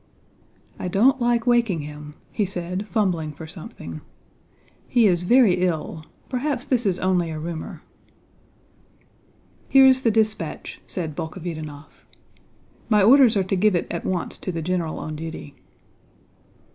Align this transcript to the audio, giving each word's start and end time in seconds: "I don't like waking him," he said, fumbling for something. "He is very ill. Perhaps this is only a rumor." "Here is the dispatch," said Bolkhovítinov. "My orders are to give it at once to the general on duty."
"I 0.79 0.87
don't 0.87 1.21
like 1.21 1.45
waking 1.45 1.81
him," 1.81 2.15
he 2.31 2.43
said, 2.43 2.87
fumbling 2.87 3.33
for 3.33 3.45
something. 3.45 4.01
"He 4.87 5.05
is 5.05 5.21
very 5.21 5.61
ill. 5.63 6.07
Perhaps 6.27 6.65
this 6.65 6.87
is 6.87 6.97
only 6.97 7.29
a 7.29 7.37
rumor." 7.37 7.83
"Here 9.69 9.85
is 9.85 10.01
the 10.01 10.09
dispatch," 10.09 10.81
said 10.87 11.15
Bolkhovítinov. 11.15 12.03
"My 12.89 13.03
orders 13.03 13.37
are 13.37 13.43
to 13.43 13.55
give 13.55 13.75
it 13.75 13.85
at 13.91 14.03
once 14.03 14.39
to 14.39 14.51
the 14.51 14.63
general 14.63 14.97
on 14.97 15.15
duty." 15.15 15.53